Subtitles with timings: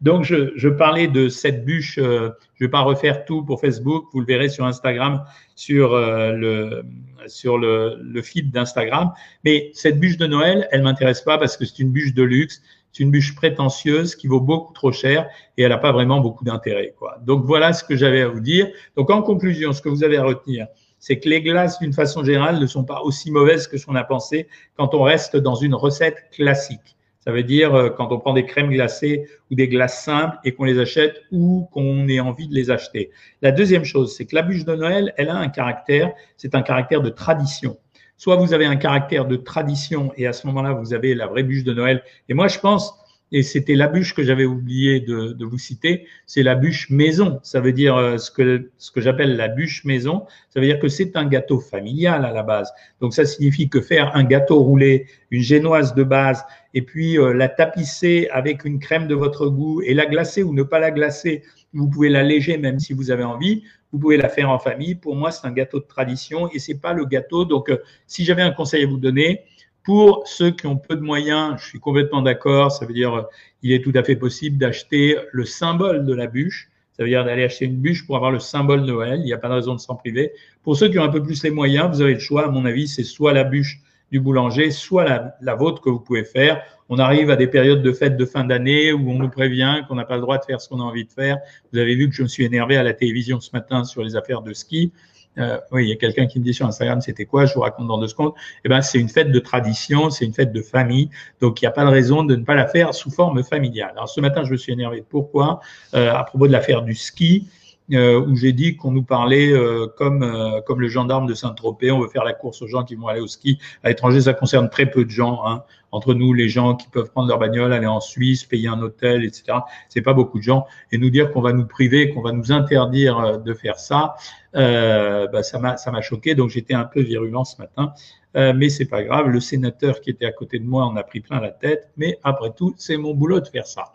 [0.00, 1.98] Donc, je, je, parlais de cette bûche.
[1.98, 4.06] Euh, je ne vais pas refaire tout pour Facebook.
[4.12, 5.24] Vous le verrez sur Instagram,
[5.56, 6.84] sur euh, le
[7.26, 9.12] sur le, le feed d'Instagram.
[9.44, 12.62] Mais cette bûche de Noël, elle m'intéresse pas parce que c'est une bûche de luxe.
[12.92, 16.44] C'est une bûche prétentieuse qui vaut beaucoup trop cher et elle n'a pas vraiment beaucoup
[16.44, 16.94] d'intérêt.
[17.22, 18.68] Donc voilà ce que j'avais à vous dire.
[18.96, 20.66] Donc en conclusion, ce que vous avez à retenir,
[20.98, 23.94] c'est que les glaces, d'une façon générale, ne sont pas aussi mauvaises que ce qu'on
[23.94, 26.96] a pensé quand on reste dans une recette classique.
[27.20, 30.52] Ça veut dire euh, quand on prend des crèmes glacées ou des glaces simples et
[30.52, 33.10] qu'on les achète ou qu'on ait envie de les acheter.
[33.42, 36.62] La deuxième chose, c'est que la bûche de Noël, elle a un caractère, c'est un
[36.62, 37.78] caractère de tradition.
[38.16, 41.42] Soit vous avez un caractère de tradition et à ce moment-là, vous avez la vraie
[41.42, 42.02] bûche de Noël.
[42.28, 42.99] Et moi, je pense,
[43.32, 47.38] et c'était la bûche que j'avais oublié de, de, vous citer, c'est la bûche maison.
[47.42, 50.26] Ça veut dire euh, ce que, ce que j'appelle la bûche maison.
[50.48, 52.72] Ça veut dire que c'est un gâteau familial à la base.
[53.00, 56.44] Donc ça signifie que faire un gâteau roulé, une génoise de base,
[56.74, 60.52] et puis euh, la tapisser avec une crème de votre goût et la glacer ou
[60.52, 61.42] ne pas la glacer,
[61.72, 63.62] vous pouvez l'alléger même si vous avez envie.
[63.92, 64.94] Vous pouvez la faire en famille.
[64.94, 67.44] Pour moi, c'est un gâteau de tradition et c'est pas le gâteau.
[67.44, 69.42] Donc, euh, si j'avais un conseil à vous donner,
[69.82, 72.72] pour ceux qui ont peu de moyens, je suis complètement d'accord.
[72.72, 73.22] Ça veut dire, euh,
[73.62, 76.70] il est tout à fait possible d'acheter le symbole de la bûche.
[76.92, 79.20] Ça veut dire d'aller acheter une bûche pour avoir le symbole Noël.
[79.20, 80.32] Il n'y a pas de raison de s'en priver.
[80.62, 82.46] Pour ceux qui ont un peu plus les moyens, vous avez le choix.
[82.46, 83.80] À mon avis, c'est soit la bûche
[84.12, 86.62] du boulanger, soit la, la, vôtre que vous pouvez faire.
[86.88, 89.94] On arrive à des périodes de fête de fin d'année où on nous prévient qu'on
[89.94, 91.38] n'a pas le droit de faire ce qu'on a envie de faire.
[91.72, 94.16] Vous avez vu que je me suis énervé à la télévision ce matin sur les
[94.16, 94.92] affaires de ski.
[95.38, 97.60] Euh, oui, il y a quelqu'un qui me dit sur Instagram, c'était quoi Je vous
[97.60, 98.32] raconte dans deux secondes.
[98.64, 101.08] Eh ben, c'est une fête de tradition, c'est une fête de famille,
[101.40, 103.92] donc il n'y a pas de raison de ne pas la faire sous forme familiale.
[103.92, 105.04] Alors ce matin, je me suis énervé.
[105.08, 105.60] Pourquoi?
[105.94, 107.48] Euh, À propos de l'affaire du ski.
[107.92, 111.90] Euh, où j'ai dit qu'on nous parlait euh, comme euh, comme le gendarme de Saint-Tropez,
[111.90, 113.58] on veut faire la course aux gens qui vont aller au ski.
[113.82, 115.42] À l'étranger, ça concerne très peu de gens.
[115.44, 115.64] Hein.
[115.90, 119.24] Entre nous, les gens qui peuvent prendre leur bagnole, aller en Suisse, payer un hôtel,
[119.24, 119.58] etc.
[119.88, 120.66] C'est pas beaucoup de gens.
[120.92, 124.14] Et nous dire qu'on va nous priver, qu'on va nous interdire de faire ça,
[124.54, 126.36] bah, ça m'a ça m'a choqué.
[126.36, 127.92] Donc j'étais un peu virulent ce matin.
[128.36, 129.28] Euh, mais c'est pas grave.
[129.28, 131.90] Le sénateur qui était à côté de moi en a pris plein la tête.
[131.96, 133.92] Mais après tout, c'est mon boulot de faire ça.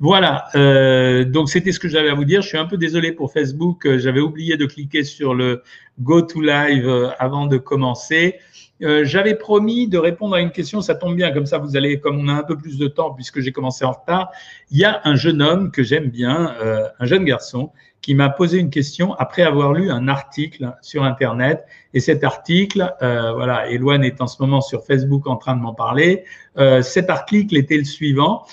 [0.00, 0.46] Voilà.
[0.54, 2.42] Euh, donc c'était ce que j'avais à vous dire.
[2.42, 3.86] Je suis un peu désolé pour Facebook.
[3.86, 5.62] Euh, j'avais oublié de cliquer sur le
[6.00, 8.36] Go to Live avant de commencer.
[8.82, 12.00] Euh, j'avais promis de répondre à une question, ça tombe bien, comme ça vous allez,
[12.00, 14.30] comme on a un peu plus de temps puisque j'ai commencé en retard.
[14.70, 17.70] Il y a un jeune homme que j'aime bien, euh, un jeune garçon,
[18.00, 21.64] qui m'a posé une question après avoir lu un article sur Internet.
[21.94, 25.62] Et cet article, euh, voilà, Eloane est en ce moment sur Facebook en train de
[25.62, 26.24] m'en parler.
[26.82, 28.44] Cet article était le suivant.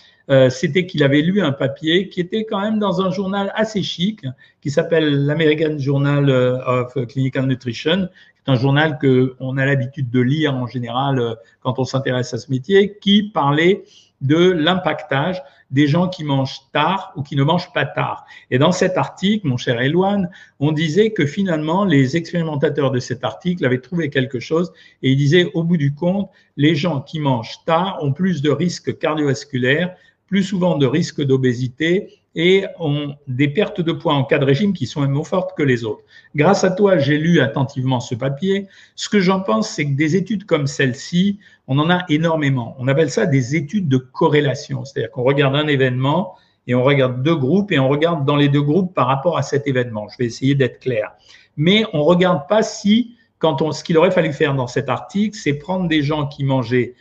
[0.49, 4.25] C'était qu'il avait lu un papier qui était quand même dans un journal assez chic,
[4.61, 8.07] qui s'appelle l'American Journal of Clinical Nutrition,
[8.43, 11.85] qui est un journal que on a l'habitude de lire en général euh, quand on
[11.85, 13.83] s'intéresse à ce métier, qui parlait
[14.21, 15.41] de l'impactage
[15.71, 18.25] des gens qui mangent tard ou qui ne mangent pas tard.
[18.51, 23.23] Et dans cet article, mon cher Eloane, on disait que finalement, les expérimentateurs de cet
[23.23, 27.19] article avaient trouvé quelque chose et ils disaient, au bout du compte, les gens qui
[27.19, 29.95] mangent tard ont plus de risques cardiovasculaires,
[30.27, 34.73] plus souvent de risques d'obésité et ont des pertes de poids en cas de régime
[34.73, 36.03] qui sont moins fortes que les autres.
[36.35, 38.67] Grâce à toi, j'ai lu attentivement ce papier.
[38.95, 42.75] Ce que j'en pense, c'est que des études comme celle-ci, on en a énormément.
[42.79, 46.35] On appelle ça des études de corrélation, c'est-à-dire qu'on regarde un événement
[46.67, 49.41] et on regarde deux groupes et on regarde dans les deux groupes par rapport à
[49.41, 50.07] cet événement.
[50.07, 51.11] Je vais essayer d'être clair.
[51.57, 55.37] Mais on regarde pas si, quand on, ce qu'il aurait fallu faire dans cet article,
[55.37, 56.95] c'est prendre des gens qui mangeaient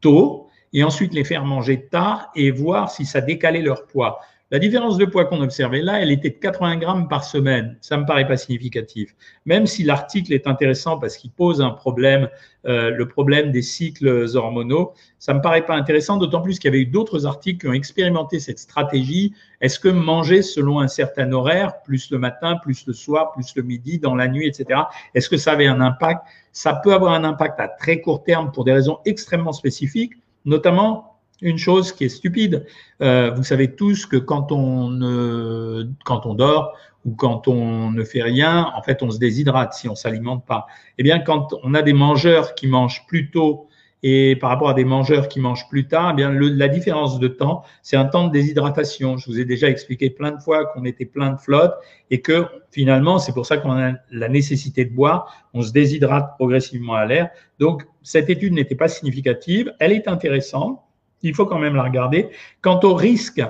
[0.00, 4.20] tôt et ensuite les faire manger tard et voir si ça décalait leur poids.
[4.52, 7.76] La différence de poids qu'on observait là, elle était de 80 grammes par semaine.
[7.80, 9.16] Ça me paraît pas significatif.
[9.44, 12.28] Même si l'article est intéressant parce qu'il pose un problème,
[12.64, 16.74] euh, le problème des cycles hormonaux, ça me paraît pas intéressant, d'autant plus qu'il y
[16.74, 19.34] avait eu d'autres articles qui ont expérimenté cette stratégie.
[19.60, 23.64] Est-ce que manger selon un certain horaire, plus le matin, plus le soir, plus le
[23.64, 24.82] midi, dans la nuit, etc.,
[25.14, 26.20] est-ce que ça avait un impact?
[26.52, 30.12] Ça peut avoir un impact à très court terme pour des raisons extrêmement spécifiques,
[30.44, 32.66] notamment une chose qui est stupide.
[33.02, 36.74] Euh, vous savez tous que quand on, ne, quand on dort
[37.04, 40.66] ou quand on ne fait rien, en fait, on se déshydrate si on s'alimente pas.
[40.98, 43.68] Eh bien, quand on a des mangeurs qui mangent plus tôt
[44.02, 47.18] et par rapport à des mangeurs qui mangent plus tard, eh bien le, la différence
[47.18, 49.16] de temps, c'est un temps de déshydratation.
[49.16, 51.74] Je vous ai déjà expliqué plein de fois qu'on était plein de flotte
[52.10, 55.46] et que finalement, c'est pour ça qu'on a la nécessité de boire.
[55.54, 57.30] On se déshydrate progressivement à l'air.
[57.58, 59.72] Donc, cette étude n'était pas significative.
[59.80, 60.80] Elle est intéressante
[61.22, 62.28] il faut quand même la regarder.
[62.60, 63.42] Quant au risque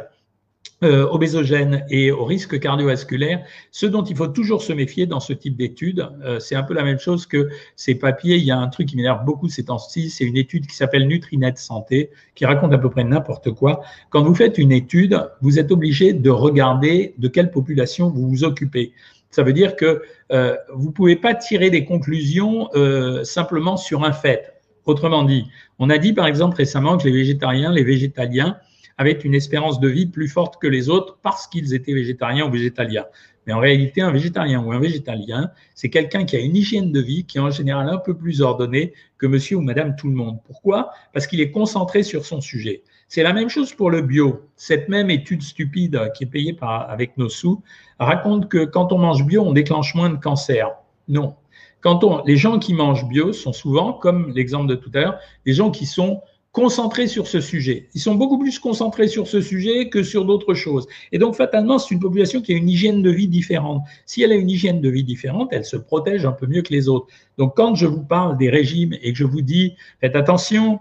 [0.84, 5.32] euh, obésogènes et au risque cardiovasculaire, ce dont il faut toujours se méfier dans ce
[5.32, 8.36] type d'études, euh, c'est un peu la même chose que ces papiers.
[8.36, 11.06] Il y a un truc qui m'énerve beaucoup ces temps-ci, c'est une étude qui s'appelle
[11.06, 13.82] Nutrinet Santé, qui raconte à peu près n'importe quoi.
[14.10, 18.44] Quand vous faites une étude, vous êtes obligé de regarder de quelle population vous vous
[18.44, 18.92] occupez.
[19.30, 20.02] Ça veut dire que
[20.32, 24.55] euh, vous ne pouvez pas tirer des conclusions euh, simplement sur un fait.
[24.86, 25.44] Autrement dit,
[25.78, 28.56] on a dit par exemple récemment que les végétariens, les végétaliens,
[28.98, 32.50] avaient une espérance de vie plus forte que les autres parce qu'ils étaient végétariens ou
[32.50, 33.04] végétaliens.
[33.46, 37.00] Mais en réalité, un végétarien ou un végétalien, c'est quelqu'un qui a une hygiène de
[37.00, 40.14] vie qui est en général un peu plus ordonnée que monsieur ou madame tout le
[40.14, 40.38] monde.
[40.46, 40.90] Pourquoi?
[41.12, 42.82] Parce qu'il est concentré sur son sujet.
[43.08, 44.48] C'est la même chose pour le bio.
[44.56, 47.62] Cette même étude stupide qui est payée par, avec nos sous
[48.00, 50.70] raconte que quand on mange bio, on déclenche moins de cancer.
[51.08, 51.36] Non.
[51.80, 55.18] Quand on, les gens qui mangent bio sont souvent, comme l'exemple de tout à l'heure,
[55.44, 56.22] des gens qui sont
[56.56, 57.90] concentrés sur ce sujet.
[57.92, 60.86] Ils sont beaucoup plus concentrés sur ce sujet que sur d'autres choses.
[61.12, 63.82] Et donc, fatalement, c'est une population qui a une hygiène de vie différente.
[64.06, 66.72] Si elle a une hygiène de vie différente, elle se protège un peu mieux que
[66.72, 67.08] les autres.
[67.36, 70.80] Donc, quand je vous parle des régimes et que je vous dis, faites attention,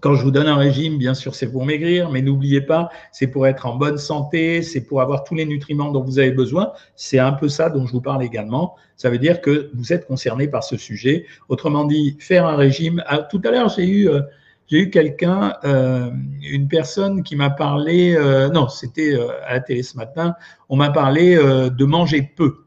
[0.00, 3.26] quand je vous donne un régime, bien sûr, c'est pour maigrir, mais n'oubliez pas, c'est
[3.26, 6.72] pour être en bonne santé, c'est pour avoir tous les nutriments dont vous avez besoin.
[6.94, 8.76] C'est un peu ça dont je vous parle également.
[8.96, 11.26] Ça veut dire que vous êtes concerné par ce sujet.
[11.48, 13.02] Autrement dit, faire un régime.
[13.06, 14.20] Ah, tout à l'heure, j'ai eu euh,
[14.68, 16.10] j'ai eu quelqu'un, euh,
[16.42, 19.16] une personne qui m'a parlé, euh, non, c'était
[19.46, 20.34] à la télé ce matin,
[20.68, 22.64] on m'a parlé de manger peu.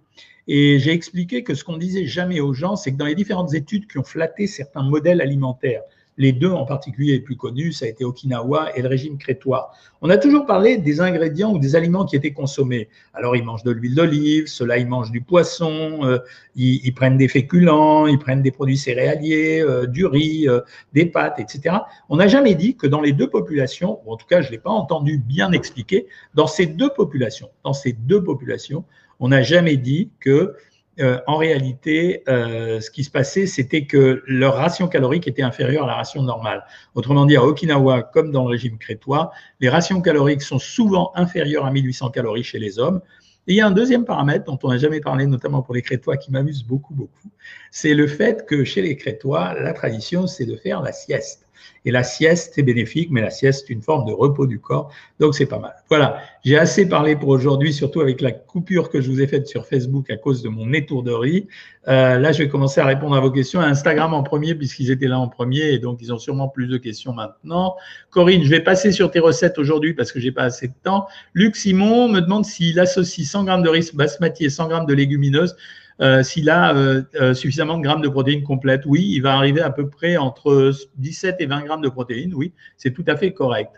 [0.48, 3.54] Et j'ai expliqué que ce qu'on disait jamais aux gens, c'est que dans les différentes
[3.54, 5.84] études qui ont flatté certains modèles alimentaires,
[6.20, 9.72] les deux en particulier les plus connus, ça a été Okinawa et le régime crétois.
[10.02, 12.90] On a toujours parlé des ingrédients ou des aliments qui étaient consommés.
[13.14, 16.20] Alors ils mangent de l'huile d'olive, ceux-là ils mangent du poisson, euh,
[16.56, 20.60] ils, prennent des féculents, ils prennent des produits céréaliers, euh, du riz, euh,
[20.94, 21.78] des pâtes, etc.
[22.10, 24.52] On n'a jamais dit que dans les deux populations, ou en tout cas je ne
[24.52, 28.84] l'ai pas entendu bien expliquer, dans ces deux populations, dans ces deux populations,
[29.22, 30.56] on n'a jamais dit que
[31.00, 35.86] euh, en réalité, euh, ce qui se passait, c'était que leur ration calorique était inférieure
[35.86, 36.66] à la ration normale.
[36.96, 41.66] Autrement dit, à Okinawa, comme dans le régime crétois, les rations caloriques sont souvent inférieures
[41.66, 43.02] à 1800 calories chez les hommes.
[43.48, 45.82] Et il y a un deuxième paramètre dont on n'a jamais parlé, notamment pour les
[45.82, 47.32] Crétois, qui m'amuse beaucoup, beaucoup.
[47.72, 51.49] C'est le fait que chez les Crétois, la tradition, c'est de faire la sieste.
[51.86, 54.92] Et la sieste est bénéfique, mais la sieste est une forme de repos du corps,
[55.20, 55.74] donc c'est pas mal.
[55.90, 59.48] Voilà, j'ai assez parlé pour aujourd'hui, surtout avec la coupure que je vous ai faite
[59.48, 61.48] sur Facebook à cause de mon étourderie.
[61.88, 63.60] Euh, là, je vais commencer à répondre à vos questions.
[63.60, 66.78] Instagram en premier, puisqu'ils étaient là en premier, et donc ils ont sûrement plus de
[66.78, 67.76] questions maintenant.
[68.10, 71.08] Corinne, je vais passer sur tes recettes aujourd'hui parce que j'ai pas assez de temps.
[71.34, 74.94] Luc Simon me demande s'il associe 100 grammes de riz basmati et 100 grammes de
[74.94, 75.56] légumineuses
[76.02, 79.62] euh, s'il a euh, euh, suffisamment de grammes de protéines complètes, oui, il va arriver
[79.62, 83.34] à peu près entre 17 et 20 grammes de protéines, oui, c'est tout à fait
[83.34, 83.72] correct.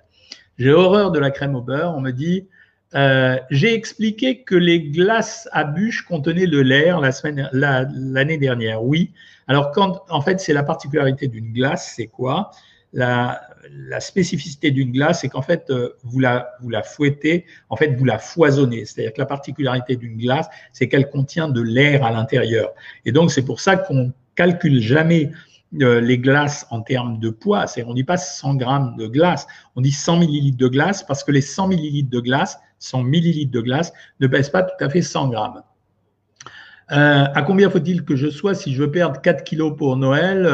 [0.57, 2.47] J'ai horreur de la crème au beurre, on me dit,
[3.50, 8.83] j'ai expliqué que les glaces à bûche contenaient de l'air la semaine, l'année dernière.
[8.83, 9.12] Oui.
[9.47, 12.51] Alors quand, en fait, c'est la particularité d'une glace, c'est quoi?
[12.94, 13.42] La,
[14.00, 16.48] spécificité d'une glace, c'est qu'en fait, euh, vous la,
[16.84, 18.86] fouettez, en fait, vous la foisonnez.
[18.86, 22.72] C'est-à-dire que la particularité d'une glace, c'est qu'elle contient de l'air à l'intérieur.
[23.06, 25.32] Et donc, c'est pour ça qu'on calcule jamais
[25.82, 27.68] euh, les glaces en termes de poids.
[27.68, 31.24] C'est, on dit pas 100 grammes de glace, on dit 100 millilitres de glace parce
[31.24, 34.90] que les 100 millilitres de glace, 100 millilitres de glace ne pèsent pas tout à
[34.90, 35.62] fait 100 grammes.
[36.92, 40.46] Euh, à combien faut-il que je sois si je veux perdre 4 kilos pour Noël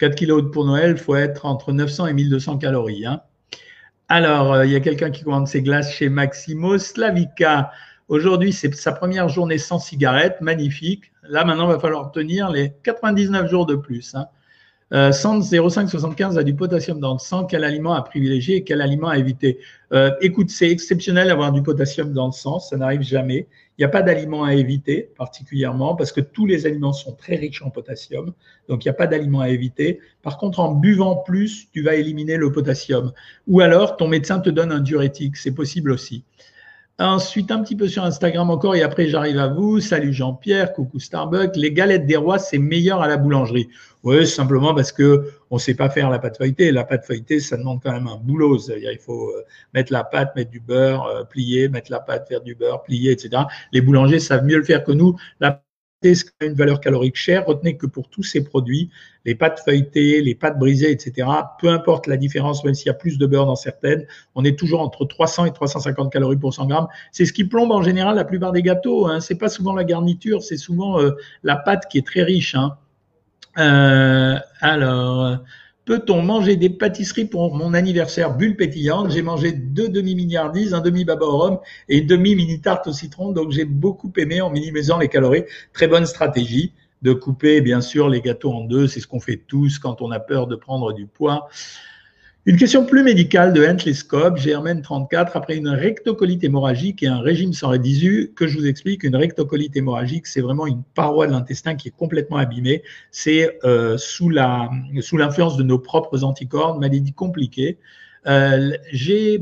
[0.00, 3.04] 4 kilos pour Noël, il faut être entre 900 et 1200 calories.
[3.04, 3.20] Hein.
[4.08, 6.78] Alors, euh, il y a quelqu'un qui commande ses glaces chez Maximo.
[6.78, 7.70] Slavica,
[8.08, 11.12] aujourd'hui, c'est sa première journée sans cigarette, magnifique.
[11.22, 14.14] Là, maintenant, il va falloir tenir les 99 jours de plus.
[14.14, 14.26] Hein.
[14.92, 17.44] Euh, 0575 a du potassium dans le sang.
[17.44, 19.58] Quel aliment à privilégier et quel aliment à éviter
[19.92, 22.58] euh, Écoute, c'est exceptionnel d'avoir du potassium dans le sang.
[22.58, 23.46] Ça n'arrive jamais.
[23.78, 27.36] Il n'y a pas d'aliment à éviter particulièrement parce que tous les aliments sont très
[27.36, 28.32] riches en potassium.
[28.68, 30.00] Donc, il n'y a pas d'aliment à éviter.
[30.22, 33.12] Par contre, en buvant plus, tu vas éliminer le potassium.
[33.46, 35.36] Ou alors, ton médecin te donne un diurétique.
[35.36, 36.24] C'est possible aussi.
[37.00, 39.80] Ensuite, un petit peu sur Instagram encore, et après j'arrive à vous.
[39.80, 41.56] Salut Jean-Pierre, coucou Starbucks.
[41.56, 43.70] Les galettes des rois, c'est meilleur à la boulangerie.
[44.02, 46.70] Oui, simplement parce que on sait pas faire la pâte feuilletée.
[46.72, 48.58] La pâte feuilletée, ça demande quand même un boulot.
[48.58, 52.28] C'est-à-dire, il faut euh, mettre la pâte, mettre du beurre, euh, plier, mettre la pâte,
[52.28, 53.44] faire du beurre, plier, etc.
[53.72, 55.16] Les boulangers savent mieux le faire que nous.
[56.02, 57.44] C'est une valeur calorique chère.
[57.46, 58.90] Retenez que pour tous ces produits,
[59.24, 61.28] les pâtes feuilletées, les pâtes brisées, etc.,
[61.60, 64.58] peu importe la différence, même s'il y a plus de beurre dans certaines, on est
[64.58, 66.88] toujours entre 300 et 350 calories pour 100 grammes.
[67.12, 69.06] C'est ce qui plombe en général la plupart des gâteaux.
[69.08, 69.20] Hein.
[69.20, 71.10] C'est pas souvent la garniture, c'est souvent euh,
[71.42, 72.54] la pâte qui est très riche.
[72.54, 72.76] Hein.
[73.58, 75.38] Euh, alors,
[75.86, 79.10] Peut-on manger des pâtisseries pour mon anniversaire bulle pétillante?
[79.10, 81.58] J'ai mangé deux demi-milliardises, un demi-baba au rhum
[81.88, 83.32] et une demi-mini tarte au citron.
[83.32, 85.44] Donc, j'ai beaucoup aimé en minimisant les calories.
[85.72, 86.72] Très bonne stratégie
[87.02, 88.86] de couper, bien sûr, les gâteaux en deux.
[88.86, 91.48] C'est ce qu'on fait tous quand on a peur de prendre du poids.
[92.50, 97.20] Une question plus médicale de Hentley Scope, GRMN 34, après une rectocolite hémorragique et un
[97.20, 101.30] régime sans rédisu, que je vous explique, une rectocolite hémorragique, c'est vraiment une paroi de
[101.30, 102.82] l'intestin qui est complètement abîmée.
[103.12, 107.78] C'est euh, sous l'influence de nos propres anticorps, maladie compliquée.
[108.26, 108.72] Euh,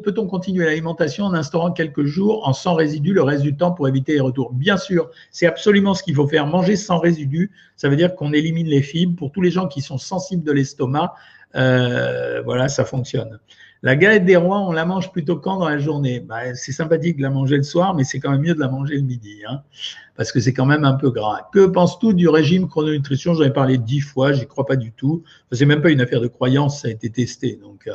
[0.05, 3.89] Peut-on continuer l'alimentation en instaurant quelques jours en sans résidus le reste du temps pour
[3.89, 4.53] éviter les retours?
[4.53, 6.47] Bien sûr, c'est absolument ce qu'il faut faire.
[6.47, 9.17] Manger sans résidus, ça veut dire qu'on élimine les fibres.
[9.17, 11.15] Pour tous les gens qui sont sensibles de l'estomac,
[11.55, 13.39] euh, voilà, ça fonctionne.
[13.83, 16.19] La galette des rois, on la mange plutôt quand dans la journée?
[16.19, 18.69] Bah, C'est sympathique de la manger le soir, mais c'est quand même mieux de la
[18.69, 19.63] manger le midi, hein,
[20.17, 21.49] parce que c'est quand même un peu gras.
[21.53, 23.35] Que penses-tu du régime chrononutrition?
[23.35, 25.23] J'en ai parlé dix fois, j'y crois pas du tout.
[25.53, 27.93] C'est même pas une affaire de croyance, ça a été testé, donc, euh,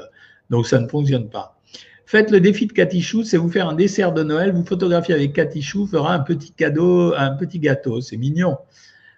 [0.49, 1.57] donc ça ne fonctionne pas.
[2.05, 5.33] Faites le défi de Katichou, c'est vous faire un dessert de Noël, vous photographiez avec
[5.33, 8.57] Katichou, fera un petit cadeau, un petit gâteau, c'est mignon.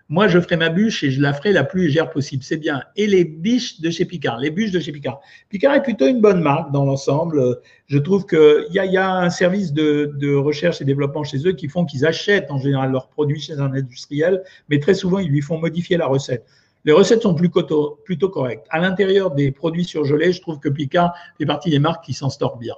[0.07, 2.43] Moi, je ferai ma bûche et je la ferai la plus légère possible.
[2.43, 2.83] C'est bien.
[2.95, 5.19] Et les biches de chez Picard, les bûches de chez Picard.
[5.49, 7.59] Picard est plutôt une bonne marque dans l'ensemble.
[7.87, 11.53] Je trouve qu'il y, y, a un service de, de, recherche et développement chez eux
[11.53, 15.29] qui font qu'ils achètent en général leurs produits chez un industriel, mais très souvent, ils
[15.29, 16.45] lui font modifier la recette.
[16.83, 18.67] Les recettes sont plus plutôt correctes.
[18.69, 22.29] À l'intérieur des produits surgelés, je trouve que Picard fait partie des marques qui s'en
[22.29, 22.75] sortent bien.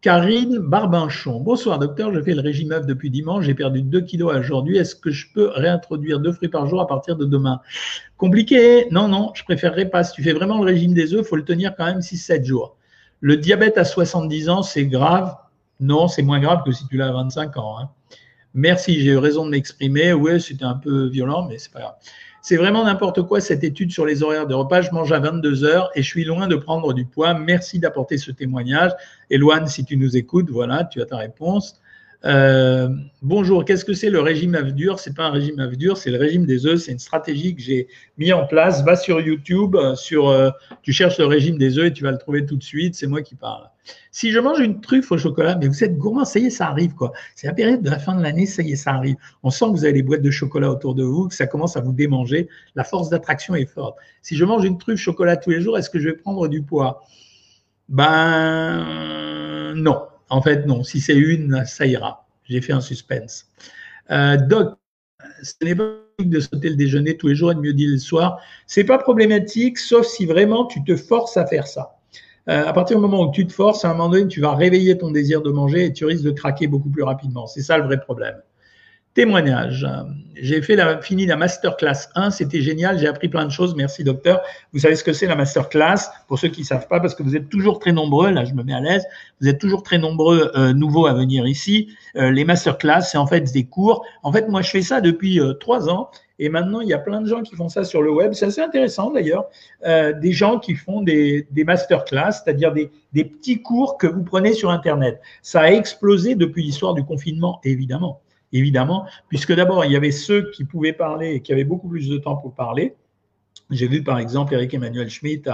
[0.00, 1.40] Karine Barbanchon.
[1.40, 4.76] Bonsoir docteur, je fais le régime œuf depuis dimanche, j'ai perdu 2 kilos aujourd'hui.
[4.76, 7.60] Est-ce que je peux réintroduire deux fruits par jour à partir de demain?
[8.16, 10.04] Compliqué Non, non, je préférerais pas.
[10.04, 12.44] Si tu fais vraiment le régime des œufs, il faut le tenir quand même 6-7
[12.44, 12.76] jours.
[13.20, 15.34] Le diabète à 70 ans, c'est grave
[15.80, 17.80] Non, c'est moins grave que si tu l'as à 25 ans.
[17.80, 17.90] Hein.
[18.54, 20.12] Merci, j'ai eu raison de m'exprimer.
[20.12, 21.94] Oui, c'était un peu violent, mais c'est pas grave.
[22.40, 24.80] C'est vraiment n'importe quoi cette étude sur les horaires de repas.
[24.80, 27.34] Je mange à 22 heures et je suis loin de prendre du poids.
[27.34, 28.92] Merci d'apporter ce témoignage.
[29.30, 31.80] Eloane, si tu nous écoutes, voilà, tu as ta réponse.
[32.24, 32.88] Euh,
[33.22, 36.10] bonjour, qu'est-ce que c'est le régime œuf dur C'est pas un régime œuf dur, c'est
[36.10, 36.80] le régime des œufs.
[36.80, 38.84] C'est une stratégie que j'ai mis en place.
[38.84, 40.50] Va sur YouTube, euh, euh,
[40.82, 42.96] tu cherches le régime des œufs et tu vas le trouver tout de suite.
[42.96, 43.70] C'est moi qui parle.
[44.10, 46.66] Si je mange une truffe au chocolat, mais vous êtes gourmand, ça y est, ça
[46.66, 47.12] arrive quoi.
[47.36, 49.16] C'est la période de la fin de l'année, ça y est, ça arrive.
[49.42, 51.76] On sent que vous avez des boîtes de chocolat autour de vous, que ça commence
[51.76, 52.48] à vous démanger.
[52.74, 53.96] La force d'attraction est forte.
[54.22, 56.62] Si je mange une truffe chocolat tous les jours, est-ce que je vais prendre du
[56.62, 57.04] poids?
[57.88, 60.02] Ben non.
[60.30, 60.82] En fait, non.
[60.82, 62.26] Si c'est une, ça ira.
[62.44, 63.46] J'ai fait un suspense.
[64.10, 64.78] Euh, Doc,
[65.42, 67.98] ce n'est pas de sauter le déjeuner tous les jours et de mieux dire le
[67.98, 68.40] soir.
[68.66, 71.98] C'est pas problématique, sauf si vraiment tu te forces à faire ça.
[72.48, 74.54] Euh, à partir du moment où tu te forces, à un moment donné, tu vas
[74.54, 77.46] réveiller ton désir de manger et tu risques de craquer beaucoup plus rapidement.
[77.46, 78.36] C'est ça le vrai problème.
[79.14, 79.86] Témoignage.
[80.40, 83.74] J'ai fait fini la masterclass 1, c'était génial, j'ai appris plein de choses.
[83.74, 84.40] Merci docteur.
[84.72, 86.10] Vous savez ce que c'est la masterclass?
[86.28, 88.54] Pour ceux qui ne savent pas, parce que vous êtes toujours très nombreux, là je
[88.54, 89.04] me mets à l'aise,
[89.40, 91.88] vous êtes toujours très nombreux euh, nouveaux à venir ici.
[92.16, 94.06] Euh, les masterclass, c'est en fait des cours.
[94.22, 96.98] En fait, moi je fais ça depuis euh, trois ans et maintenant, il y a
[96.98, 98.32] plein de gens qui font ça sur le web.
[98.32, 99.46] C'est assez intéressant d'ailleurs.
[99.84, 104.22] Euh, des gens qui font des, des masterclass, c'est-à-dire des, des, petits cours que vous
[104.22, 105.20] prenez sur Internet.
[105.42, 108.20] Ça a explosé depuis l'histoire du confinement, évidemment.
[108.52, 112.08] Évidemment, puisque d'abord, il y avait ceux qui pouvaient parler et qui avaient beaucoup plus
[112.08, 112.94] de temps pour parler.
[113.70, 115.48] J'ai vu par exemple Eric Emmanuel Schmitt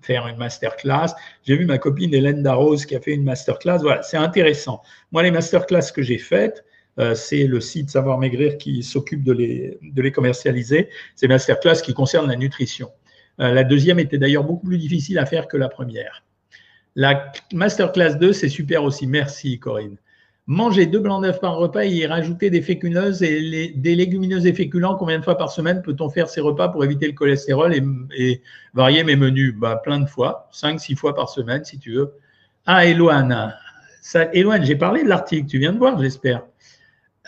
[0.00, 1.14] faire une masterclass.
[1.46, 3.78] J'ai vu ma copine Hélène Darroze qui a fait une masterclass.
[3.78, 4.82] Voilà, c'est intéressant.
[5.12, 6.64] Moi, les masterclass que j'ai faites,
[6.98, 10.88] euh, c'est le site Savoir Maigrir qui s'occupe de les, de les commercialiser.
[11.14, 12.90] C'est masterclass qui concerne la nutrition.
[13.40, 16.24] Euh, la deuxième était d'ailleurs beaucoup plus difficile à faire que la première.
[16.96, 19.06] La masterclass 2, c'est super aussi.
[19.06, 19.96] Merci Corinne.
[20.50, 24.52] Manger deux blancs d'œufs par repas et y rajouter des féculeuses et des légumineuses et
[24.52, 28.42] féculents, combien de fois par semaine peut-on faire ces repas pour éviter le cholestérol et,
[28.74, 29.54] varier mes menus?
[29.54, 32.14] Bah, Plein de fois, cinq, six fois par semaine si tu veux.
[32.66, 33.54] Ah, Eloane,
[34.02, 36.42] j'ai parlé de l'article, tu viens de voir, j'espère.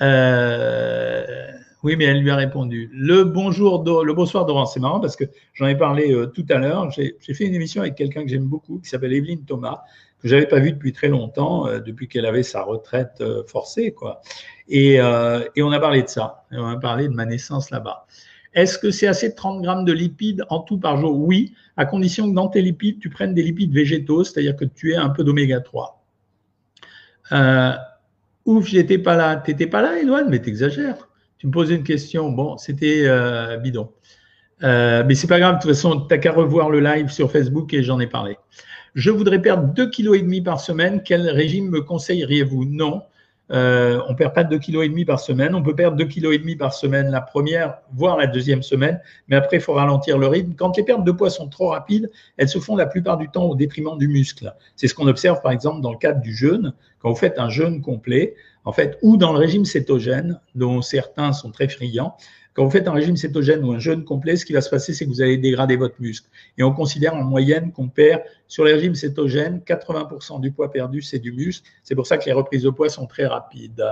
[0.00, 1.52] Euh,
[1.82, 2.90] oui, mais elle lui a répondu.
[2.92, 5.24] Le bonjour, le bonsoir Doran, c'est marrant parce que
[5.54, 6.90] j'en ai parlé euh, tout à l'heure.
[6.90, 9.82] J'ai fait une émission avec quelqu'un que j'aime beaucoup qui s'appelle Evelyne Thomas,
[10.20, 14.20] que j'avais pas vu depuis très longtemps, euh, depuis qu'elle avait sa retraite forcée, quoi.
[14.68, 16.44] Et, on a parlé de ça.
[16.52, 18.06] on a parlé de ma naissance là-bas.
[18.54, 21.18] Est-ce que c'est assez de 30 grammes de lipides en tout par jour?
[21.18, 24.92] Oui, à condition que dans tes lipides, tu prennes des lipides végétaux, c'est-à-dire que tu
[24.92, 26.04] aies un peu d'oméga 3.
[27.32, 27.72] Euh,
[28.44, 29.36] Ouf, j'étais pas là.
[29.36, 31.08] T'étais pas là, Eloane, mais t'exagères.
[31.42, 32.30] Tu me posais une question.
[32.30, 33.90] Bon, c'était euh, bidon.
[34.62, 37.74] Euh, mais c'est pas grave, de toute façon, t'as qu'à revoir le live sur Facebook
[37.74, 38.36] et j'en ai parlé.
[38.94, 41.02] Je voudrais perdre 2,5 kg par semaine.
[41.04, 42.66] Quel régime me conseilleriez-vous?
[42.66, 43.02] Non.
[43.52, 45.54] Euh, on perd pas 2,5 kg par semaine.
[45.54, 49.58] On peut perdre 2,5 kg par semaine la première, voire la deuxième semaine, mais après,
[49.58, 50.54] il faut ralentir le rythme.
[50.54, 53.44] Quand les pertes de poids sont trop rapides, elles se font la plupart du temps
[53.44, 54.54] au détriment du muscle.
[54.76, 56.72] C'est ce qu'on observe, par exemple, dans le cadre du jeûne.
[56.98, 61.32] Quand vous faites un jeûne complet, en fait, ou dans le régime cétogène, dont certains
[61.32, 62.16] sont très friands,
[62.54, 64.92] quand vous faites un régime cétogène ou un jeûne complet, ce qui va se passer,
[64.92, 66.28] c'est que vous allez dégrader votre muscle.
[66.58, 71.00] Et on considère en moyenne qu'on perd sur les régimes cétogènes, 80% du poids perdu,
[71.00, 71.66] c'est du muscle.
[71.82, 73.82] C'est pour ça que les reprises de poids sont très rapides.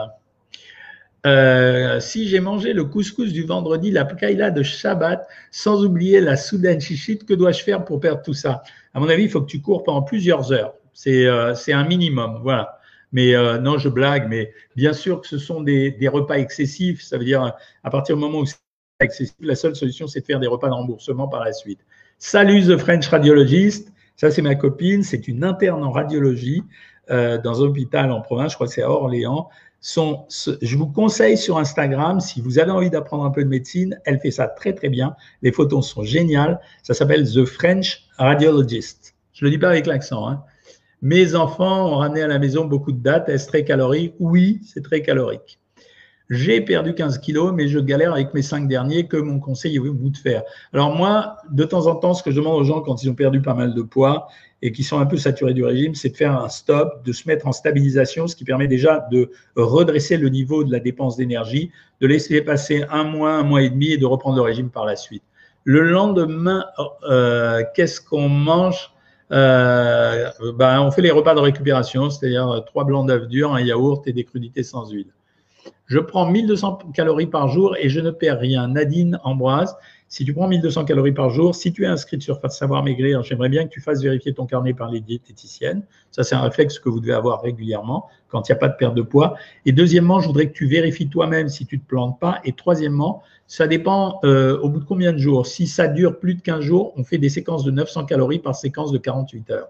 [1.26, 6.36] Euh, si j'ai mangé le couscous du vendredi, la pkaïla de Shabbat, sans oublier la
[6.36, 8.62] soudaine chichite, que dois-je faire pour perdre tout ça?
[8.94, 10.74] À mon avis, il faut que tu cours pendant plusieurs heures.
[10.92, 12.40] C'est euh, un minimum.
[12.42, 12.79] Voilà.
[13.12, 17.02] Mais euh, non, je blague, mais bien sûr que ce sont des, repas excessifs.
[17.02, 18.56] Ça veut dire, à partir du moment où c'est
[19.00, 21.80] excessif, la seule solution, c'est de faire des repas de remboursement par la suite.
[22.18, 23.92] Salut, The French Radiologist.
[24.16, 25.02] Ça, c'est ma copine.
[25.02, 26.62] C'est une interne en radiologie
[27.10, 28.52] euh, dans un hôpital en province.
[28.52, 29.48] Je crois que c'est à Orléans.
[29.82, 34.20] Je vous conseille sur Instagram, si vous avez envie d'apprendre un peu de médecine, elle
[34.20, 35.16] fait ça très très bien.
[35.40, 36.60] Les photos sont géniales.
[36.82, 39.14] Ça s'appelle The French Radiologist.
[39.32, 40.28] Je le dis pas avec l'accent.
[40.28, 40.44] Hein.
[41.02, 43.28] Mes enfants ont ramené à la maison beaucoup de dates.
[43.28, 44.14] Est-ce très calorique?
[44.18, 45.58] Oui, c'est très calorique.
[46.30, 49.08] J'ai perdu 15 kilos, mais je galère avec mes cinq derniers.
[49.08, 52.36] Que mon conseil vous de faire Alors moi, de temps en temps, ce que je
[52.36, 54.28] demande aux gens quand ils ont perdu pas mal de poids
[54.62, 57.26] et qui sont un peu saturés du régime, c'est de faire un stop, de se
[57.26, 61.72] mettre en stabilisation, ce qui permet déjà de redresser le niveau de la dépense d'énergie,
[62.00, 64.84] de laisser passer un mois, un mois et demi et de reprendre le régime par
[64.84, 65.24] la suite.
[65.64, 66.66] Le lendemain,
[67.08, 68.92] euh, qu'est-ce qu'on mange?
[69.32, 74.06] Euh, ben, on fait les repas de récupération, c'est-à-dire trois blancs d'œufs durs, un yaourt
[74.06, 75.12] et des crudités sans huile.
[75.86, 78.68] Je prends 1200 calories par jour et je ne perds rien.
[78.68, 79.76] Nadine Ambroise,
[80.12, 83.48] si tu prends 1200 calories par jour, si tu es inscrite sur Savoir Maigrir, j'aimerais
[83.48, 85.84] bien que tu fasses vérifier ton carnet par les diététiciennes.
[86.10, 88.74] Ça, c'est un réflexe que vous devez avoir régulièrement quand il n'y a pas de
[88.76, 89.36] perte de poids.
[89.66, 92.40] Et deuxièmement, je voudrais que tu vérifies toi-même si tu ne te plantes pas.
[92.44, 95.46] Et troisièmement, ça dépend euh, au bout de combien de jours.
[95.46, 98.56] Si ça dure plus de 15 jours, on fait des séquences de 900 calories par
[98.56, 99.68] séquence de 48 heures.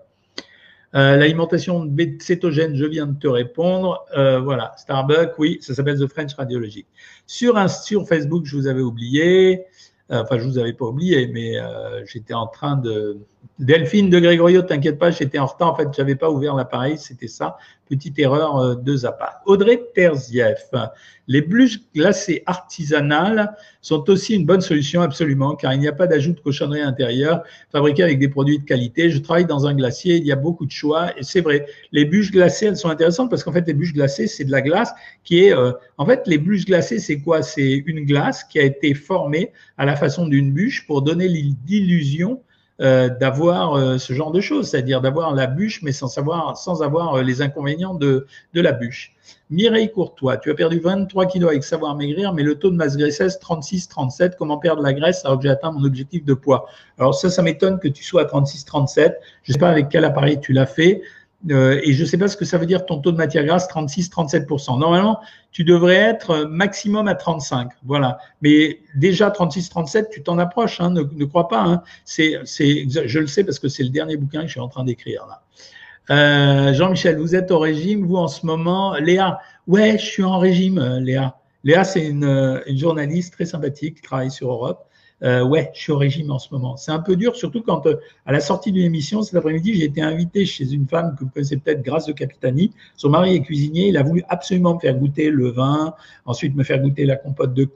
[0.95, 4.05] Euh, l'alimentation cétogène, je viens de te répondre.
[4.17, 6.87] Euh, voilà, Starbucks, oui, ça s'appelle The French Radiologic.
[7.27, 9.67] Sur, sur Facebook, je vous avais oublié.
[10.11, 11.57] Euh, enfin, je vous avais pas oublié, mais
[12.05, 13.19] j'étais en train de.
[13.61, 15.73] Delphine de Grégorio, t'inquiète pas, j'étais en retard.
[15.73, 17.59] En fait, j'avais pas ouvert l'appareil, c'était ça.
[17.91, 19.43] Petite erreur euh, de Zappa.
[19.45, 20.71] Audrey Terzieff.
[21.27, 26.07] Les bûches glacées artisanales sont aussi une bonne solution, absolument, car il n'y a pas
[26.07, 29.11] d'ajout de cochonnerie intérieure, fabriquée avec des produits de qualité.
[29.11, 31.67] Je travaille dans un glacier, il y a beaucoup de choix, et c'est vrai.
[31.93, 34.63] Les bûches glacées, elles sont intéressantes parce qu'en fait, les bûches glacées, c'est de la
[34.63, 35.55] glace qui est.
[35.55, 37.43] Euh, en fait, les bûches glacées, c'est quoi?
[37.43, 42.41] C'est une glace qui a été formée à la façon d'une bûche pour donner l'illusion
[42.81, 47.15] d'avoir euh, ce genre de choses, c'est-à-dire d'avoir la bûche, mais sans, savoir, sans avoir
[47.17, 49.15] euh, les inconvénients de, de la bûche.
[49.51, 52.97] Mireille Courtois, tu as perdu 23 kilos avec Savoir Maigrir, mais le taux de masse
[52.97, 54.33] graisseuse 36-37.
[54.39, 55.25] Comment perdre la graisse?
[55.25, 56.67] Alors que j'ai atteint mon objectif de poids
[56.99, 59.15] Alors ça, ça m'étonne que tu sois à 36-37.
[59.43, 61.03] Je ne sais pas avec quel appareil tu l'as fait.
[61.51, 63.45] Euh, et je ne sais pas ce que ça veut dire ton taux de matière
[63.45, 64.79] grasse, 36-37%.
[64.79, 65.21] Normalement,
[65.53, 67.71] tu devrais être maximum à 35.
[67.85, 68.19] Voilà.
[68.43, 70.81] Mais déjà 36-37, tu t'en approches.
[70.81, 71.63] Hein, ne, ne, crois pas.
[71.63, 71.83] Hein.
[72.05, 74.85] C'est, je le sais parce que c'est le dernier bouquin que je suis en train
[74.85, 75.43] d'écrire là.
[76.11, 78.95] Euh, Jean-Michel, vous êtes au régime, vous en ce moment.
[78.95, 81.37] Léa, ouais, je suis en régime, euh, Léa.
[81.63, 84.90] Léa, c'est une, une journaliste très sympathique qui travaille sur Europe.
[85.23, 86.77] Euh, ouais, je suis au régime en ce moment.
[86.77, 89.85] C'est un peu dur, surtout quand, euh, à la sortie d'une émission, cet après-midi, j'ai
[89.85, 92.73] été invité chez une femme que vous connaissez peut-être, Grâce de Capitani.
[92.97, 93.89] Son mari est cuisinier.
[93.89, 97.53] Il a voulu absolument me faire goûter le vin, ensuite me faire goûter la compote
[97.55, 97.69] de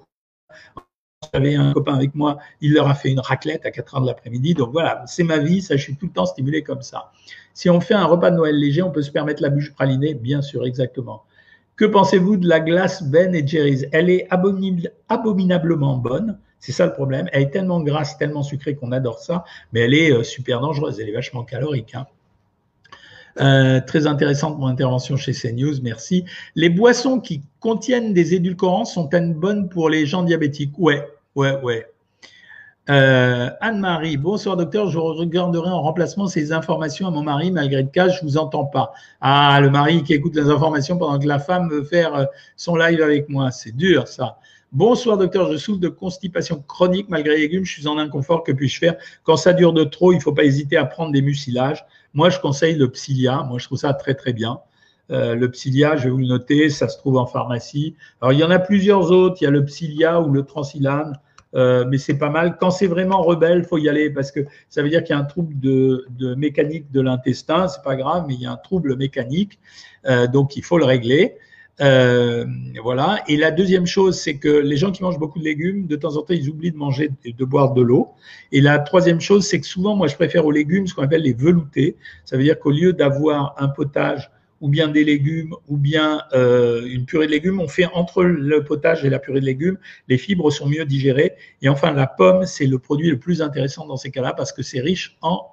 [1.33, 4.07] j'avais un copain avec moi, il leur a fait une raclette à 4 heures de
[4.07, 4.55] l'après-midi.
[4.55, 7.13] Donc voilà, c'est ma vie, ça, je suis tout le temps stimulé comme ça.
[7.55, 10.15] Si on fait un repas de Noël léger, on peut se permettre la bûche pralinée,
[10.15, 11.25] bien sûr, exactement.
[11.77, 13.87] Que pensez-vous de la glace Ben et Jerry's?
[13.93, 14.29] Elle est
[15.09, 16.39] abominablement bonne.
[16.65, 17.29] C'est ça le problème.
[17.33, 20.99] Elle est tellement grasse, tellement sucrée qu'on adore ça, mais elle est euh, super dangereuse.
[20.99, 21.95] Elle est vachement calorique.
[21.95, 22.07] Hein.
[23.39, 26.25] Euh, très intéressante mon intervention chez CNews, merci.
[26.55, 30.73] Les boissons qui contiennent des édulcorants sont-elles bonnes pour les gens diabétiques?
[30.79, 31.87] Ouais, ouais, ouais.
[32.91, 37.89] Euh, Anne-Marie, bonsoir docteur, je regarderai en remplacement ces informations à mon mari, malgré le
[37.89, 38.93] cas, je vous entends pas.
[39.23, 43.01] Ah, le mari qui écoute les informations pendant que la femme veut faire son live
[43.01, 44.37] avec moi, c'est dur ça.
[44.71, 47.09] Bonsoir docteur, je souffre de constipation chronique.
[47.09, 48.97] Malgré les légumes, je suis en inconfort, que puis-je faire?
[49.23, 51.87] Quand ça dure de trop, il ne faut pas hésiter à prendre des mucilages.
[52.13, 54.61] Moi, je conseille le Psyllia, moi je trouve ça très très bien.
[55.11, 57.95] Euh, le Psyllia, je vais vous le noter, ça se trouve en pharmacie.
[58.21, 61.19] Alors il y en a plusieurs autres, il y a le Psyllia ou le Transilane,
[61.55, 62.57] euh, mais c'est pas mal.
[62.59, 65.19] Quand c'est vraiment rebelle, il faut y aller parce que ça veut dire qu'il y
[65.19, 68.57] a un trouble de, mécanique de l'intestin, c'est pas grave, mais il y a un
[68.57, 69.59] trouble mécanique,
[70.07, 71.35] euh, donc il faut le régler.
[71.81, 72.45] Euh,
[72.83, 73.23] voilà.
[73.27, 76.17] Et la deuxième chose, c'est que les gens qui mangent beaucoup de légumes, de temps
[76.17, 78.11] en temps, ils oublient de manger de boire de l'eau.
[78.53, 81.23] Et la troisième chose, c'est que souvent, moi, je préfère aux légumes ce qu'on appelle
[81.23, 81.97] les veloutés.
[82.25, 84.31] Ça veut dire qu'au lieu d'avoir un potage
[84.65, 88.65] ou bien des légumes, ou bien euh, une purée de légumes, on fait entre le
[88.65, 89.77] potage et la purée de légumes,
[90.09, 91.35] les fibres sont mieux digérées.
[91.61, 94.63] Et enfin, la pomme, c'est le produit le plus intéressant dans ces cas-là parce que
[94.63, 95.51] c'est riche en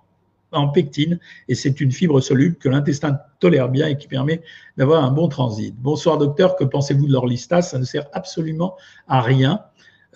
[0.53, 4.41] en pectine et c'est une fibre soluble que l'intestin tolère bien et qui permet
[4.77, 5.73] d'avoir un bon transit.
[5.77, 8.75] Bonsoir docteur, que pensez-vous de l'orlistas Ça ne sert absolument
[9.07, 9.63] à rien.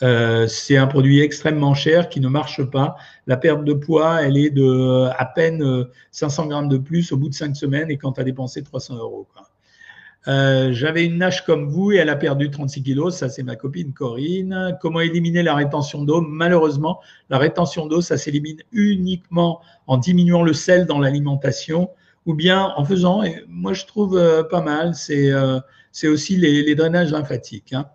[0.03, 2.95] Euh, c'est un produit extrêmement cher qui ne marche pas.
[3.27, 7.29] La perte de poids, elle est de à peine 500 grammes de plus au bout
[7.29, 9.27] de cinq semaines et quand tu as dépensé 300 euros.
[10.27, 13.15] Euh, j'avais une nage comme vous et elle a perdu 36 kilos.
[13.15, 14.77] Ça, c'est ma copine Corinne.
[14.81, 16.21] Comment éliminer la rétention d'eau?
[16.21, 21.89] Malheureusement, la rétention d'eau, ça s'élimine uniquement en diminuant le sel dans l'alimentation
[22.25, 25.59] ou bien en faisant, moi je trouve euh, pas mal, c'est euh,
[26.05, 27.73] aussi les, les, drainages lymphatiques.
[27.73, 27.85] Hein.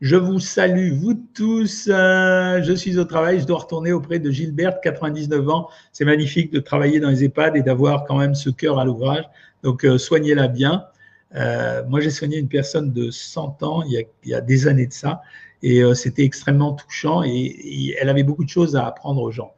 [0.00, 1.86] Je vous salue, vous tous.
[1.86, 3.40] je suis au travail.
[3.40, 5.68] Je dois retourner auprès de Gilberte, 99 ans.
[5.92, 9.24] C'est magnifique de travailler dans les EHPAD et d'avoir quand même ce cœur à l'ouvrage.
[9.62, 10.86] Donc, soignez-la bien.
[11.34, 14.92] Euh, moi, j'ai soigné une personne de 100 ans il y a, des années de
[14.92, 15.22] ça,
[15.62, 19.54] et euh, c'était extrêmement touchant, et, elle avait beaucoup de choses à apprendre aux gens.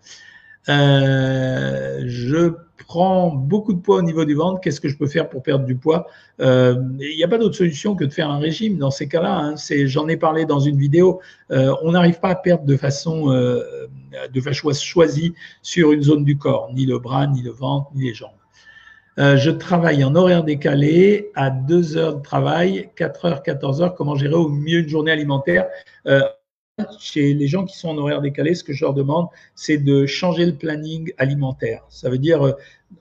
[0.69, 2.55] Euh, je
[2.93, 4.61] prends beaucoup de poids au niveau du ventre.
[4.61, 6.09] Qu'est-ce que je peux faire pour perdre du poids?
[6.41, 9.35] Euh, Il n'y a pas d'autre solution que de faire un régime dans ces cas-là.
[9.35, 9.55] Hein.
[9.87, 11.23] J'en ai parlé dans une vidéo.
[11.51, 13.63] Euh, on n'arrive pas à perdre de façon, euh,
[14.31, 18.09] de façon choisie sur une zone du corps, ni le bras, ni le ventre, ni
[18.09, 18.31] les jambes.
[19.19, 23.95] Euh, je travaille en horaire décalé à 2 heures de travail, 4 heures, 14 heures.
[23.95, 25.67] Comment gérer au mieux une journée alimentaire?
[26.07, 26.21] Euh,
[26.99, 30.07] Chez les gens qui sont en horaire décalé, ce que je leur demande, c'est de
[30.07, 31.85] changer le planning alimentaire.
[31.91, 32.53] Ça veut dire, euh,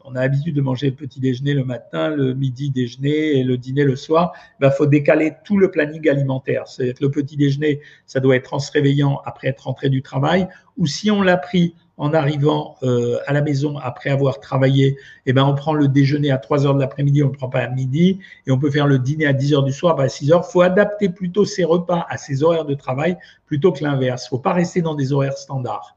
[0.03, 3.57] on a l'habitude de manger le petit déjeuner le matin, le midi déjeuner et le
[3.57, 4.33] dîner le soir.
[4.35, 6.65] Il ben, faut décaler tout le planning alimentaire.
[6.77, 10.47] Que le petit déjeuner, ça doit être en se réveillant après être rentré du travail.
[10.77, 15.33] Ou si on l'a pris en arrivant euh, à la maison après avoir travaillé, eh
[15.33, 17.59] ben, on prend le déjeuner à 3 heures de l'après-midi, on ne le prend pas
[17.59, 20.09] à midi, et on peut faire le dîner à 10 heures du soir, bah, à
[20.09, 20.43] 6 heures.
[20.47, 24.23] Il faut adapter plutôt ses repas à ses horaires de travail plutôt que l'inverse.
[24.23, 25.95] Il ne faut pas rester dans des horaires standards.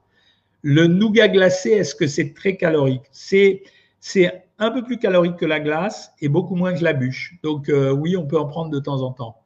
[0.61, 3.05] Le nougat glacé, est-ce que c'est très calorique?
[3.11, 3.63] C'est
[4.59, 7.39] un peu plus calorique que la glace et beaucoup moins que la bûche.
[7.43, 9.41] Donc euh, oui, on peut en prendre de temps en temps.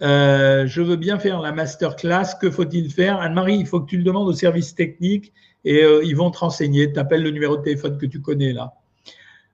[0.00, 2.36] Euh, je veux bien faire la masterclass.
[2.40, 3.20] Que faut-il faire?
[3.20, 5.32] Anne-Marie, il faut que tu le demandes au service technique
[5.64, 6.92] et euh, ils vont te renseigner.
[6.92, 8.74] Tu le numéro de téléphone que tu connais là.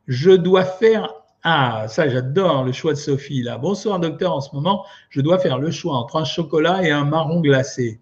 [0.06, 1.14] Je dois faire.
[1.42, 3.58] Ah, ça, j'adore le choix de Sophie là.
[3.58, 4.34] Bonsoir, docteur.
[4.34, 8.00] En ce moment, je dois faire le choix entre un chocolat et un marron glacé.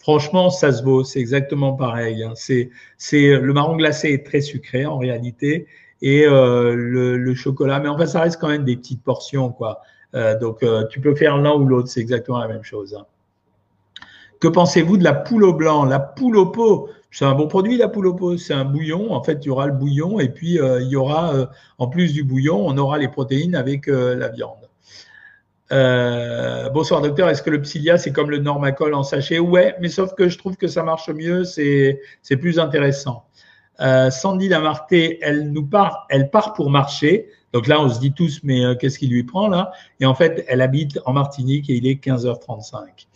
[0.00, 1.04] Franchement, ça se vaut.
[1.04, 2.24] C'est exactement pareil.
[2.24, 2.32] Hein.
[2.34, 5.68] C'est, c'est le marron glacé est très sucré en réalité
[6.02, 7.80] et euh, le, chocolat.
[7.80, 9.80] Mais enfin, ça reste quand même des petites portions, quoi.
[10.14, 11.88] Euh, donc, euh, tu peux faire l'un ou l'autre.
[11.88, 12.96] C'est exactement la même chose.
[12.98, 13.06] Hein.
[14.40, 15.84] Que pensez-vous de la poule au blanc?
[15.84, 18.38] La poule au pot, c'est un bon produit, la poule au pot.
[18.38, 19.12] C'est un bouillon.
[19.12, 21.34] En fait, il y aura le bouillon et puis il y aura,
[21.76, 24.69] en plus du bouillon, on aura les protéines avec la viande.
[25.70, 29.38] Bonsoir docteur, est-ce que le Psyllia c'est comme le Normacol en sachet?
[29.38, 32.00] Ouais, mais sauf que je trouve que ça marche mieux, c'est
[32.40, 33.24] plus intéressant.
[34.10, 37.28] Sandy Lamarté, elle nous part, elle part pour marcher.
[37.52, 39.72] Donc là, on se dit tous, mais qu'est-ce qui lui prend là?
[39.98, 43.06] Et en fait, elle habite en Martinique et il est 15h35.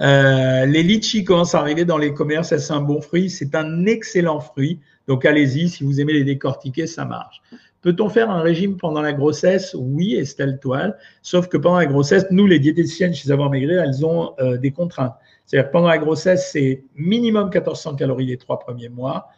[0.00, 2.56] Euh, les litchis commencent à arriver dans les commerces.
[2.56, 3.30] C'est un bon fruit?
[3.30, 4.80] C'est un excellent fruit.
[5.08, 7.40] Donc allez-y, si vous aimez les décortiquer, ça marche.
[7.86, 9.72] Peut-on faire un régime pendant la grossesse?
[9.78, 10.98] Oui, Estelle Toile.
[11.22, 14.72] Sauf que pendant la grossesse, nous, les diététiciennes chez Avoir Maigri, elles ont euh, des
[14.72, 15.14] contraintes.
[15.44, 19.28] C'est-à-dire pendant la grossesse, c'est minimum 1400 calories les trois premiers mois.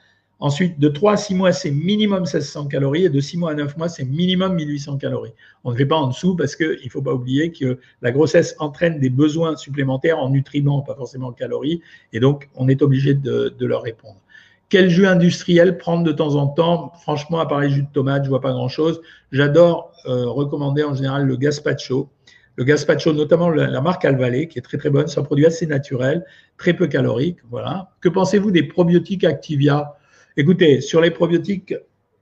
[0.41, 3.55] Ensuite, de 3 à 6 mois, c'est minimum 1600 calories et de 6 mois à
[3.55, 5.35] 9 mois, c'est minimum 1800 calories.
[5.65, 8.55] On ne fait pas en dessous parce qu'il ne faut pas oublier que la grossesse
[8.61, 11.83] entraîne des besoins supplémentaires en nutriments, pas forcément en calories,
[12.13, 14.23] et donc on est obligé de, leur répondre.
[14.71, 16.93] Quel jus industriel prendre de temps en temps?
[17.01, 19.01] Franchement, à part les jus de tomate, je vois pas grand-chose.
[19.33, 22.11] J'adore euh, recommander en général le gazpacho.
[22.57, 25.67] Le gazpacho, notamment la, marque Alvalé, qui est très très bonne, c'est un produit assez
[25.67, 26.27] naturel,
[26.59, 27.39] très peu calorique.
[27.51, 27.93] Voilà.
[28.01, 29.97] Que pensez-vous des probiotiques Activia?
[30.37, 31.75] Écoutez, sur les probiotiques,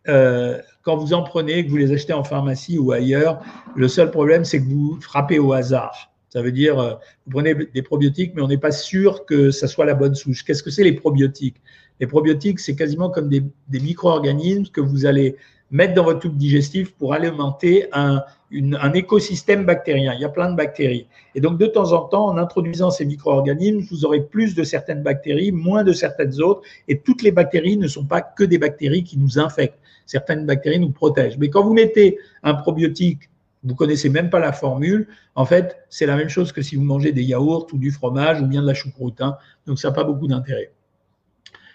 [0.08, 3.40] euh, quand vous en prenez, que vous les achetez en pharmacie ou ailleurs,
[3.74, 6.12] le seul problème, c'est que vous frappez au hasard.
[6.28, 6.94] Ça veut dire, euh,
[7.26, 10.44] vous prenez des probiotiques, mais on n'est pas sûr que ça soit la bonne souche.
[10.44, 11.56] Qu'est-ce que c'est les probiotiques?
[12.00, 15.36] Les probiotiques, c'est quasiment comme des, micro-organismes que vous allez
[15.70, 20.14] mettre dans votre tube digestif pour alimenter un, un écosystème bactérien.
[20.14, 21.06] Il y a plein de bactéries.
[21.34, 25.02] Et donc, de temps en temps, en introduisant ces micro-organismes, vous aurez plus de certaines
[25.02, 26.62] bactéries, moins de certaines autres.
[26.88, 29.78] Et toutes les bactéries ne sont pas que des bactéries qui nous infectent.
[30.06, 31.38] Certaines bactéries nous protègent.
[31.38, 33.28] Mais quand vous mettez un probiotique
[33.66, 35.08] vous connaissez même pas la formule.
[35.34, 38.40] En fait, c'est la même chose que si vous mangez des yaourts ou du fromage
[38.40, 39.20] ou bien de la choucroute.
[39.20, 39.36] Hein.
[39.66, 40.72] Donc, ça n'a pas beaucoup d'intérêt.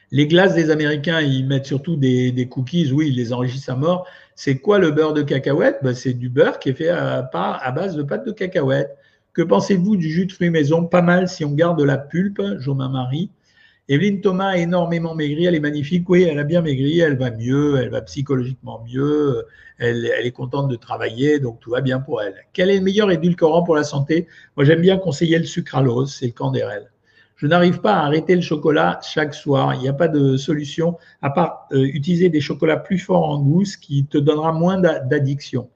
[0.09, 4.07] Les glaces des Américains, ils mettent surtout des, cookies, oui, ils les enrichissent à mort.
[4.35, 5.79] C'est quoi le beurre de cacahuète?
[5.83, 8.97] Ben, C'est du beurre qui est fait à, à base de pâte de cacahuète.
[9.33, 10.85] Que pensez-vous du jus de fruits maison?
[10.85, 13.29] Pas mal si on garde la pulpe, Jomain Marie.
[13.91, 16.09] Evelyne Thomas a énormément maigri, elle est magnifique.
[16.09, 19.45] Oui, elle a bien maigri, elle va mieux, elle va psychologiquement mieux,
[19.79, 22.35] elle, est contente de travailler, donc tout va bien pour elle.
[22.53, 24.29] Quel est le meilleur édulcorant pour la santé?
[24.55, 26.89] Moi, j'aime bien conseiller le sucralose, c'est le candérel.
[27.35, 29.75] Je n'arrive pas à arrêter le chocolat chaque soir.
[29.75, 33.41] Il n'y a pas de solution à part euh, utiliser des chocolats plus forts en
[33.41, 35.69] goût, ce qui te donnera moins d'addiction.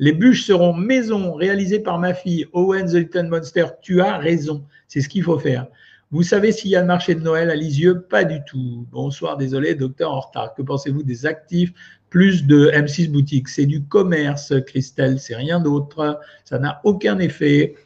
[0.00, 3.66] Les bûches seront maison, réalisées par ma fille Owen the Little Monster.
[3.80, 5.68] Tu as raison, c'est ce qu'il faut faire.
[6.12, 8.00] Vous savez s'il y a le marché de Noël à Lisieux?
[8.00, 8.84] Pas du tout.
[8.90, 10.54] Bonsoir, désolé, docteur en retard.
[10.54, 11.72] Que pensez-vous des actifs
[12.08, 13.48] plus de M6 boutiques?
[13.48, 16.18] C'est du commerce, Christelle, c'est rien d'autre.
[16.44, 17.76] Ça n'a aucun effet.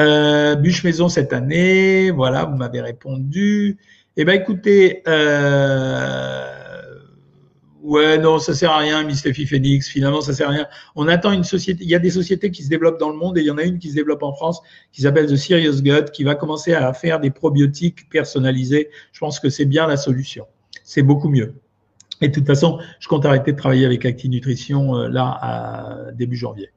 [0.00, 3.78] Euh, bûche maison cette année, voilà, vous m'avez répondu.
[4.16, 6.53] Eh bien, écoutez, euh,
[7.84, 9.88] ouais, non, ça sert à rien, Miss Phoenix.
[9.88, 10.66] Finalement, ça sert à rien.
[10.96, 11.84] On attend une société.
[11.84, 13.58] Il y a des sociétés qui se développent dans le monde et il y en
[13.58, 14.60] a une qui se développe en France
[14.92, 18.90] qui s'appelle The Serious Gut, qui va commencer à faire des probiotiques personnalisés.
[19.12, 20.46] Je pense que c'est bien la solution.
[20.82, 21.54] C'est beaucoup mieux.
[22.20, 26.36] Et de toute façon, je compte arrêter de travailler avec Acti Nutrition euh, là début
[26.36, 26.70] janvier.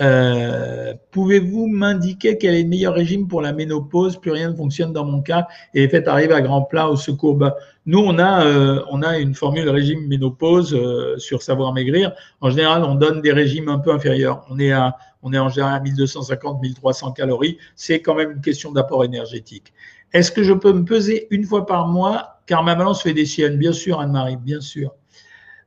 [0.00, 4.16] Euh, pouvez-vous m'indiquer quel est le meilleur régime pour la ménopause?
[4.16, 7.36] Plus rien ne fonctionne dans mon cas et les fêtes à grands plats au secours.
[7.36, 7.54] Ben,
[7.86, 12.12] nous, on a, euh, on a une formule régime ménopause euh, sur savoir maigrir.
[12.40, 14.44] En général, on donne des régimes un peu inférieurs.
[14.50, 17.58] On est, à, on est en général à 1250, 1300 calories.
[17.76, 19.72] C'est quand même une question d'apport énergétique.
[20.12, 22.40] Est-ce que je peux me peser une fois par mois?
[22.46, 24.92] Car ma balance fait des siennes Bien sûr, Anne-Marie, bien sûr.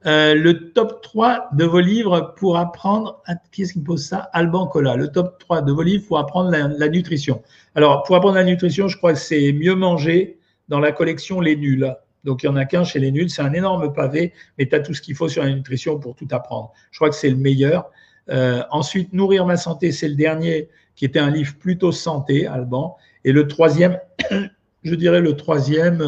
[0.06, 4.30] Euh, le top 3 de vos livres pour apprendre, qui est-ce qui pose ça?
[4.34, 7.42] Alban Cola, le top 3 de vos livres pour apprendre la, nutrition.
[7.74, 10.38] Alors, pour apprendre la nutrition, je crois que c'est mieux manger
[10.70, 11.96] dans la collection Les Nuls.
[12.24, 14.76] Donc, il y en a qu'un chez Les Nuls, c'est un énorme pavé, mais tu
[14.76, 16.74] as tout ce qu'il faut sur la nutrition pour tout apprendre.
[16.92, 17.90] Je crois que c'est le meilleur.
[18.30, 22.98] Euh, ensuite, Nourrir ma santé, c'est le dernier qui était un livre plutôt santé, Alban.
[23.24, 24.00] Et le troisième,
[24.84, 26.02] je dirais le troisième,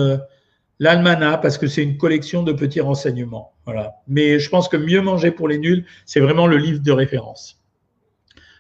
[0.80, 3.54] euh, l'Almana, parce que c'est une collection de petits renseignements.
[3.66, 3.96] Voilà.
[4.08, 7.62] Mais je pense que mieux manger pour les nuls, c'est vraiment le livre de référence.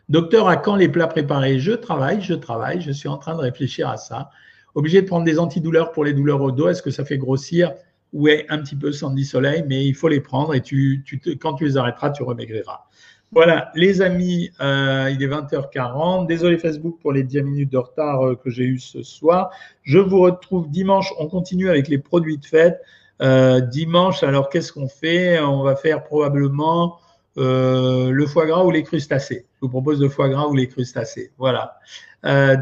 [0.10, 1.60] Docteur, à quand les plats préparés?
[1.60, 4.32] Je travaille, je travaille, je suis en train de réfléchir à ça.
[4.76, 7.74] Obligé de prendre des antidouleurs pour les douleurs au dos, est-ce que ça fait grossir?
[8.12, 11.54] Oui, un petit peu Sandy Soleil, mais il faut les prendre et tu, tu quand
[11.54, 12.86] tu les arrêteras, tu remaigriras.
[13.32, 16.26] Voilà, les amis, euh, il est 20h40.
[16.26, 19.52] Désolé Facebook pour les 10 minutes de retard euh, que j'ai eu ce soir.
[19.84, 21.14] Je vous retrouve dimanche.
[21.20, 22.82] On continue avec les produits de fête.
[23.22, 25.40] Euh, dimanche, alors qu'est-ce qu'on fait?
[25.40, 26.98] On va faire probablement
[27.36, 29.46] le foie gras ou les crustacés.
[29.56, 31.32] Je vous propose le foie gras ou les crustacés.
[31.38, 31.78] Voilà.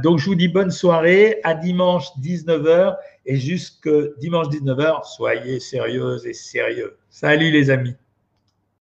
[0.03, 1.39] donc, je vous dis bonne soirée.
[1.43, 6.97] À dimanche 19h et jusque dimanche 19h, soyez sérieuses et sérieux.
[7.09, 7.95] Salut les amis.